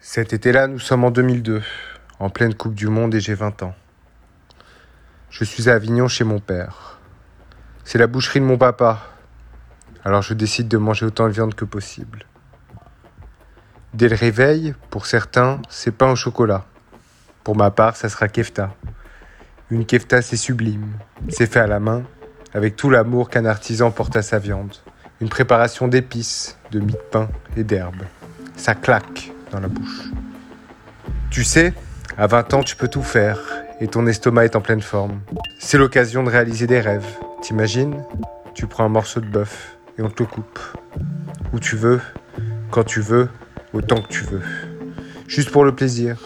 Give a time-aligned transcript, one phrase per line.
[0.00, 1.60] Cet été-là, nous sommes en 2002,
[2.20, 3.74] en pleine Coupe du Monde et j'ai 20 ans.
[5.28, 7.00] Je suis à Avignon chez mon père.
[7.82, 9.02] C'est la boucherie de mon papa,
[10.04, 12.26] alors je décide de manger autant de viande que possible.
[13.92, 16.64] Dès le réveil, pour certains, c'est pain au chocolat.
[17.42, 18.72] Pour ma part, ça sera kefta.
[19.68, 20.92] Une kefta, c'est sublime.
[21.28, 22.04] C'est fait à la main,
[22.54, 24.76] avec tout l'amour qu'un artisan porte à sa viande.
[25.20, 28.04] Une préparation d'épices, de mie de pain et d'herbes.
[28.54, 30.10] Ça claque dans la bouche.
[31.30, 31.72] Tu sais,
[32.16, 33.38] à 20 ans, tu peux tout faire
[33.80, 35.20] et ton estomac est en pleine forme.
[35.58, 37.06] C'est l'occasion de réaliser des rêves.
[37.42, 38.04] T'imagines
[38.54, 40.58] Tu prends un morceau de bœuf et on te le coupe.
[41.52, 42.00] Où tu veux,
[42.70, 43.28] quand tu veux,
[43.72, 44.42] autant que tu veux.
[45.26, 46.16] Juste pour le plaisir.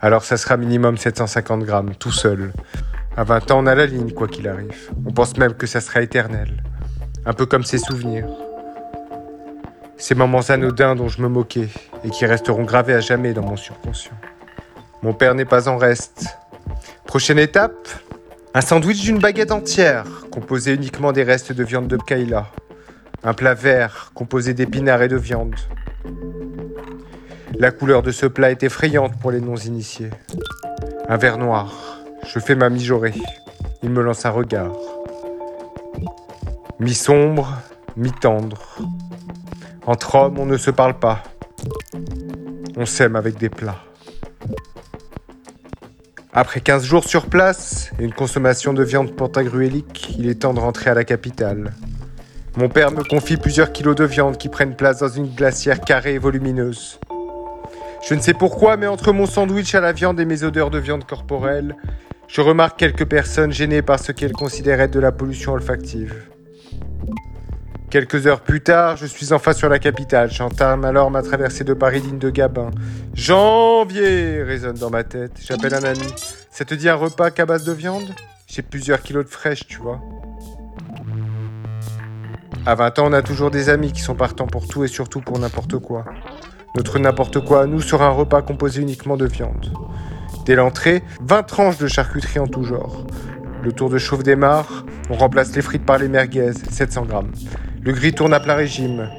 [0.00, 2.52] Alors ça sera minimum 750 grammes, tout seul.
[3.16, 4.90] À 20 ans, on a la ligne, quoi qu'il arrive.
[5.06, 6.62] On pense même que ça sera éternel.
[7.24, 8.28] Un peu comme ses souvenirs.
[9.96, 11.68] Ces moments anodins dont je me moquais
[12.04, 14.12] et qui resteront gravés à jamais dans mon subconscient.
[15.02, 16.38] Mon père n'est pas en reste.
[17.04, 17.88] Prochaine étape
[18.54, 22.46] Un sandwich d'une baguette entière, composé uniquement des restes de viande de Kaila.
[23.22, 25.56] Un plat vert, composé d'épinards et de viande.
[27.58, 30.10] La couleur de ce plat est effrayante pour les non-initiés.
[31.08, 31.98] Un verre noir.
[32.26, 33.14] Je fais ma mijaurée.
[33.82, 34.72] Il me lance un regard.
[36.80, 37.58] Mi-sombre,
[37.96, 38.78] mi-tendre.
[39.86, 41.22] Entre hommes, on ne se parle pas.
[42.76, 43.84] On s'aime avec des plats.
[46.32, 50.58] Après 15 jours sur place et une consommation de viande pantagruélique, il est temps de
[50.58, 51.72] rentrer à la capitale.
[52.56, 56.14] Mon père me confie plusieurs kilos de viande qui prennent place dans une glacière carrée
[56.14, 56.98] et volumineuse.
[58.08, 60.78] Je ne sais pourquoi, mais entre mon sandwich à la viande et mes odeurs de
[60.78, 61.76] viande corporelle,
[62.26, 66.33] je remarque quelques personnes gênées par ce qu'elles considèrent être de la pollution olfactive.
[67.94, 70.28] Quelques heures plus tard, je suis enfin sur la capitale.
[70.28, 72.72] J'entame alors ma traversée de Paris digne de Gabin.
[73.14, 75.40] Janvier résonne dans ma tête.
[75.40, 76.12] J'appelle un ami.
[76.50, 78.12] Ça te dit un repas qu'à base de viande?
[78.48, 80.00] J'ai plusieurs kilos de fraîche, tu vois.
[82.66, 85.20] À 20 ans, on a toujours des amis qui sont partants pour tout et surtout
[85.20, 86.04] pour n'importe quoi.
[86.74, 89.72] Notre n'importe quoi à nous sera un repas composé uniquement de viande.
[90.46, 93.06] Dès l'entrée, 20 tranches de charcuterie en tout genre.
[93.62, 97.30] Le tour de chauffe démarre, on remplace les frites par les merguez, 700 grammes.
[97.84, 99.10] Le gris tourne à plein régime.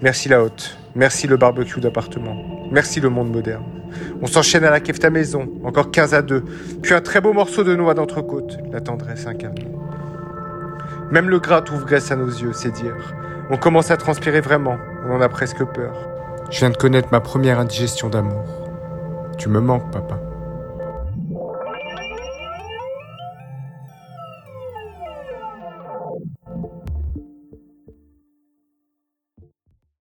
[0.00, 0.78] Merci la haute.
[0.94, 2.36] Merci le barbecue d'appartement.
[2.70, 3.64] Merci le monde moderne.
[4.22, 6.44] On s'enchaîne à la kefta maison, encore 15 à 2.
[6.82, 9.66] Puis un très beau morceau de noix d'entrecôte, la tendresse incarnée.
[11.10, 12.94] Même le gras trouve graisse à nos yeux, c'est dire.
[13.50, 14.78] On commence à transpirer vraiment,
[15.08, 16.08] on en a presque peur.
[16.52, 18.44] Je viens de connaître ma première indigestion d'amour.
[19.36, 20.20] Tu me manques, papa.